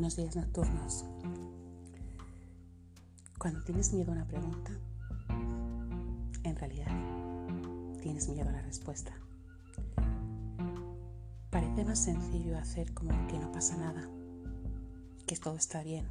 Buenos 0.00 0.16
días 0.16 0.34
nocturnos. 0.34 1.04
Cuando 3.38 3.62
tienes 3.64 3.92
miedo 3.92 4.12
a 4.12 4.14
una 4.14 4.26
pregunta, 4.26 4.70
en 6.42 6.56
realidad 6.56 6.90
tienes 8.00 8.26
miedo 8.30 8.48
a 8.48 8.52
la 8.52 8.62
respuesta. 8.62 9.12
Parece 11.50 11.84
más 11.84 11.98
sencillo 11.98 12.56
hacer 12.56 12.94
como 12.94 13.10
que 13.26 13.38
no 13.38 13.52
pasa 13.52 13.76
nada, 13.76 14.08
que 15.26 15.36
todo 15.36 15.56
está 15.56 15.82
bien, 15.82 16.06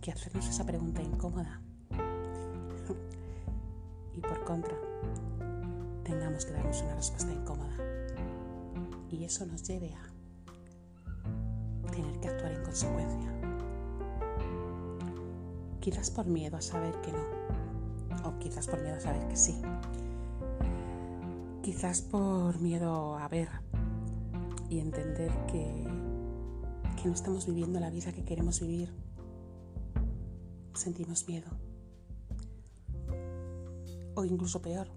que 0.00 0.10
hacernos 0.10 0.48
esa 0.48 0.66
pregunta 0.66 1.00
incómoda. 1.00 1.60
y 4.16 4.20
por 4.20 4.44
contra, 4.44 4.76
tengamos 6.02 6.44
que 6.44 6.54
darnos 6.54 6.82
una 6.82 6.96
respuesta 6.96 7.32
incómoda. 7.32 7.76
Y 9.12 9.22
eso 9.22 9.46
nos 9.46 9.62
lleve 9.62 9.94
a 9.94 10.07
consecuencia. 12.68 13.32
Quizás 15.80 16.10
por 16.10 16.26
miedo 16.26 16.58
a 16.58 16.60
saber 16.60 17.00
que 17.00 17.12
no, 17.12 18.28
o 18.28 18.38
quizás 18.38 18.66
por 18.66 18.82
miedo 18.82 18.96
a 18.96 19.00
saber 19.00 19.26
que 19.28 19.36
sí. 19.36 19.58
Quizás 21.62 22.02
por 22.02 22.60
miedo 22.60 23.16
a 23.16 23.26
ver 23.28 23.48
y 24.68 24.80
entender 24.80 25.32
que, 25.46 25.64
que 27.00 27.08
no 27.08 27.14
estamos 27.14 27.46
viviendo 27.46 27.80
la 27.80 27.88
vida 27.88 28.12
que 28.12 28.24
queremos 28.24 28.60
vivir. 28.60 28.92
Sentimos 30.74 31.26
miedo. 31.26 31.48
O 34.14 34.24
incluso 34.24 34.60
peor, 34.60 34.88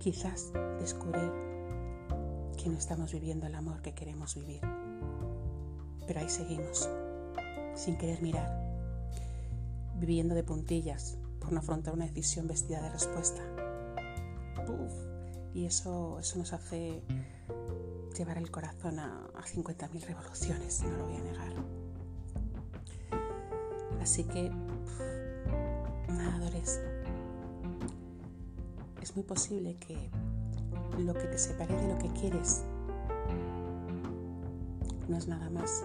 quizás 0.00 0.52
descubrir 0.80 1.30
que 2.56 2.68
no 2.68 2.78
estamos 2.78 3.12
viviendo 3.12 3.46
el 3.46 3.54
amor 3.54 3.80
que 3.80 3.94
queremos 3.94 4.34
vivir. 4.34 4.85
Pero 6.06 6.20
ahí 6.20 6.28
seguimos, 6.28 6.88
sin 7.74 7.96
querer 7.98 8.22
mirar, 8.22 8.48
viviendo 9.98 10.34
de 10.34 10.44
puntillas 10.44 11.18
por 11.40 11.52
no 11.52 11.60
afrontar 11.60 11.94
una 11.94 12.06
decisión 12.06 12.46
vestida 12.46 12.80
de 12.80 12.90
respuesta. 12.90 13.42
y 15.54 15.64
eso, 15.64 16.18
eso 16.18 16.38
nos 16.38 16.52
hace 16.52 17.02
llevar 18.16 18.38
el 18.38 18.50
corazón 18.50 18.98
a, 18.98 19.26
a 19.34 19.42
50.000 19.42 20.06
revoluciones, 20.06 20.82
no 20.82 20.96
lo 20.96 21.06
voy 21.06 21.16
a 21.16 21.22
negar. 21.22 21.52
Así 24.00 24.24
que, 24.24 24.50
nadadores, 26.08 26.80
es 29.02 29.16
muy 29.16 29.24
posible 29.24 29.76
que 29.76 30.10
lo 30.98 31.14
que 31.14 31.24
te 31.24 31.38
separe 31.38 31.74
de 31.74 31.88
lo 31.88 31.98
que 31.98 32.08
quieres 32.20 32.64
no 35.08 35.16
es 35.16 35.28
nada 35.28 35.48
más 35.50 35.84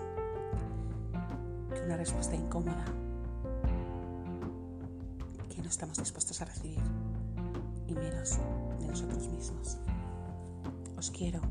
que 1.74 1.82
una 1.82 1.98
respuesta 1.98 2.36
incómoda 2.36 2.86
que 5.54 5.62
no 5.62 5.70
estamos 5.70 5.98
dispuestos 5.98 6.42
a 6.42 6.46
recibir 6.46 6.80
y 7.88 7.94
menos 7.94 8.40
de 8.80 8.88
nosotros 8.88 9.28
mismos. 9.28 9.78
Os 10.98 11.12
quiero. 11.12 11.42